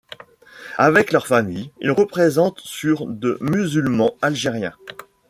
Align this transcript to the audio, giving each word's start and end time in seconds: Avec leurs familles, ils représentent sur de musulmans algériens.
Avec 0.79 1.11
leurs 1.11 1.27
familles, 1.27 1.71
ils 1.79 1.91
représentent 1.91 2.61
sur 2.61 3.05
de 3.05 3.37
musulmans 3.39 4.15
algériens. 4.23 4.73